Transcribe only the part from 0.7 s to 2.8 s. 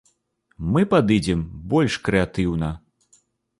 Мы падыдзем больш крэатыўна.